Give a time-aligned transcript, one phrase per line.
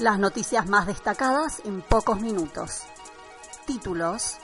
[0.00, 2.84] Las noticias más destacadas en pocos minutos.
[3.66, 4.38] Títulos.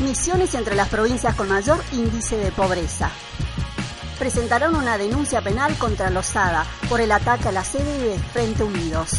[0.00, 3.10] Misiones entre las provincias con mayor índice de pobreza.
[4.18, 9.10] Presentarán una denuncia penal contra Lozada por el ataque a la sede de Frente Unidos.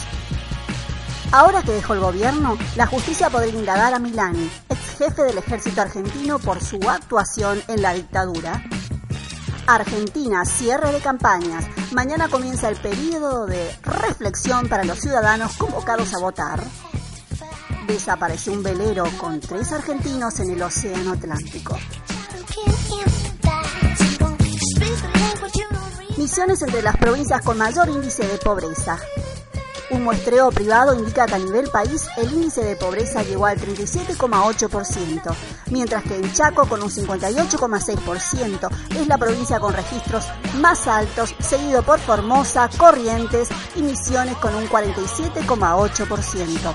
[1.32, 5.82] Ahora que dejó el gobierno, la justicia podría indagar a Milani, ex jefe del ejército
[5.82, 8.64] argentino, por su actuación en la dictadura.
[9.68, 11.66] Argentina, cierre de campañas.
[11.92, 16.64] Mañana comienza el periodo de reflexión para los ciudadanos convocados a votar.
[17.88, 21.78] Desapareció un velero con tres argentinos en el Océano Atlántico.
[26.18, 28.98] Misiones entre las provincias con mayor índice de pobreza.
[29.92, 35.36] Un muestreo privado indica que a nivel país el índice de pobreza llegó al 37,8%,
[35.70, 40.26] mientras que en Chaco con un 58,6% es la provincia con registros
[40.60, 46.74] más altos, seguido por Formosa, Corrientes y Misiones con un 47,8%.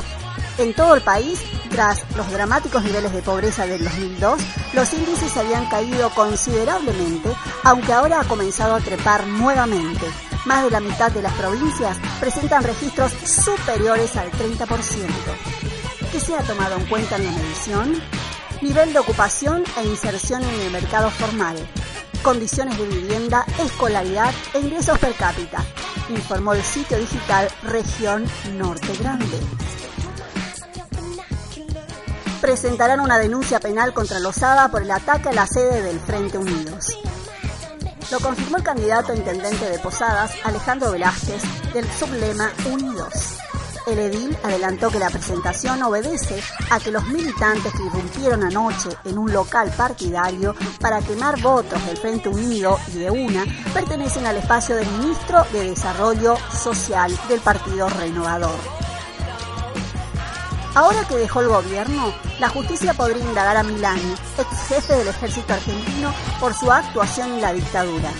[0.59, 4.41] En todo el país, tras los dramáticos niveles de pobreza del 2002,
[4.75, 10.07] los índices habían caído considerablemente, aunque ahora ha comenzado a trepar nuevamente.
[10.47, 14.67] Más de la mitad de las provincias presentan registros superiores al 30%.
[16.13, 18.03] ¿Qué se ha tomado en cuenta en la medición?
[18.63, 21.57] Nivel de ocupación e inserción en el mercado formal,
[22.23, 25.65] condiciones de vivienda, escolaridad e ingresos per cápita,
[26.09, 28.25] informó el sitio digital Región
[28.59, 29.39] Norte Grande
[32.41, 36.99] presentarán una denuncia penal contra Lozada por el ataque a la sede del Frente Unidos.
[38.11, 43.39] Lo confirmó el candidato a intendente de Posadas, Alejandro Velázquez, del sublema Unidos.
[43.87, 49.17] El edil adelantó que la presentación obedece a que los militantes que irrumpieron anoche en
[49.17, 54.77] un local partidario para quemar votos del Frente Unido y de UNA pertenecen al espacio
[54.77, 58.80] del ministro de Desarrollo Social del Partido Renovador.
[60.75, 65.53] Ahora que dejó el gobierno, la justicia podría indagar a Milani, ex jefe del ejército
[65.53, 68.11] argentino, por su actuación en la dictadura.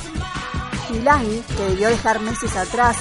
[0.91, 2.97] Milani, que debió dejar meses atrás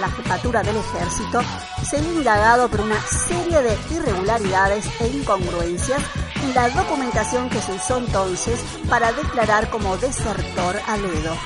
[0.00, 1.40] la jefatura del ejército,
[1.84, 6.00] se ha indagado por una serie de irregularidades e incongruencias
[6.42, 11.36] en la documentación que se usó entonces para declarar como desertor a Ledo.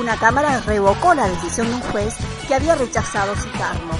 [0.00, 2.14] Una cámara revocó la decisión de un juez
[2.48, 3.96] que había rechazado citarlo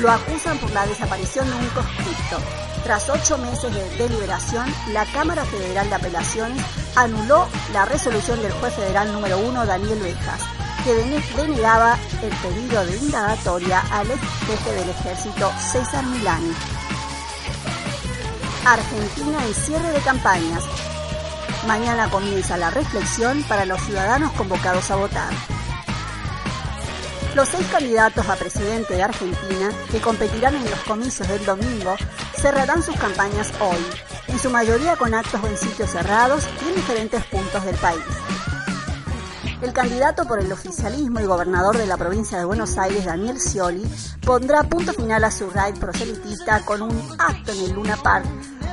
[0.00, 2.38] lo acusan por la desaparición de un conscripto.
[2.84, 6.62] Tras ocho meses de deliberación, la Cámara Federal de Apelaciones
[6.94, 10.42] anuló la resolución del juez federal número uno, Daniel Bejas,
[10.84, 16.52] que denegaba el pedido de indagatoria al ex jefe del ejército, César Milani.
[18.64, 20.62] Argentina en cierre de campañas.
[21.66, 25.55] Mañana comienza la reflexión para los ciudadanos convocados a votar.
[27.36, 31.94] Los seis candidatos a presidente de Argentina que competirán en los comicios del domingo
[32.34, 33.76] cerrarán sus campañas hoy,
[34.28, 38.00] en su mayoría con actos en sitios cerrados y en diferentes puntos del país.
[39.60, 43.84] El candidato por el oficialismo y gobernador de la provincia de Buenos Aires, Daniel Scioli,
[44.22, 48.24] pondrá punto final a su raid proselitista con un acto en el Luna Park,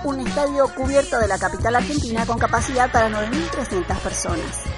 [0.05, 4.72] un estadio cubierto de la capital argentina con capacidad para 9.300 personas.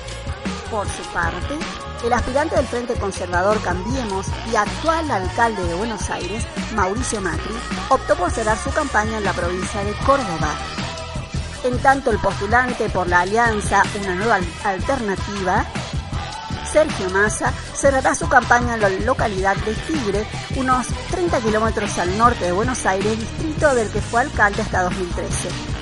[0.75, 1.57] Por su parte,
[2.03, 7.55] el aspirante del Frente Conservador Cambiemos y actual alcalde de Buenos Aires, Mauricio Macri,
[7.87, 10.49] optó por cerrar su campaña en la provincia de Córdoba.
[11.63, 15.65] En tanto, el postulante por la alianza Una Nueva Alternativa,
[16.69, 22.43] Sergio Massa, cerrará su campaña en la localidad de Tigre, unos 30 kilómetros al norte
[22.43, 25.74] de Buenos Aires, distrito del que fue alcalde hasta 2013.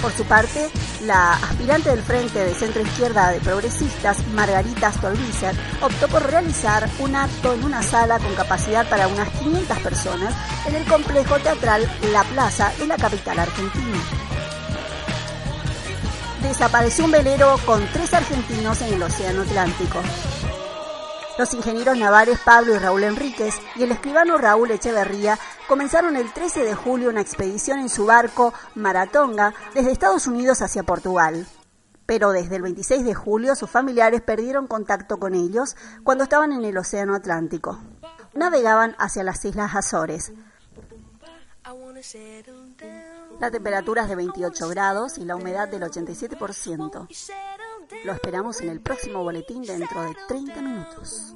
[0.00, 0.70] Por su parte,
[1.04, 7.16] la aspirante del Frente de Centro Izquierda de Progresistas, Margarita Stolbizer, optó por realizar un
[7.16, 10.34] acto en una sala con capacidad para unas 500 personas
[10.66, 13.98] en el complejo teatral La Plaza de la capital argentina.
[16.42, 20.00] Desapareció un velero con tres argentinos en el Océano Atlántico.
[21.38, 25.38] Los ingenieros navales Pablo y Raúl Enríquez y el escribano Raúl Echeverría
[25.68, 30.82] comenzaron el 13 de julio una expedición en su barco Maratonga desde Estados Unidos hacia
[30.82, 31.46] Portugal.
[32.06, 36.64] Pero desde el 26 de julio sus familiares perdieron contacto con ellos cuando estaban en
[36.64, 37.78] el Océano Atlántico.
[38.34, 40.32] Navegaban hacia las Islas Azores.
[43.38, 47.06] La temperatura es de 28 grados y la humedad del 87%.
[48.04, 51.34] Lo esperamos en el próximo boletín dentro de 30 minutos.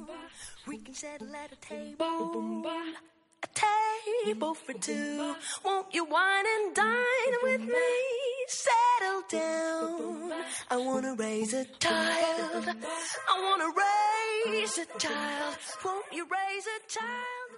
[3.43, 3.47] A
[4.23, 5.35] table for two.
[5.65, 7.91] Won't you wine and dine with me?
[8.47, 10.31] Settle down.
[10.71, 12.69] I wanna raise a child.
[13.29, 15.57] I wanna raise a child.
[15.83, 17.53] Won't you raise a child?